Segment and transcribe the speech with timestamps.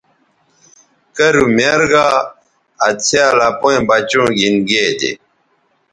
[1.15, 2.05] کرُو میر گا
[2.85, 5.11] آ څھیال اپئیں بچوں گھِن گے دے۔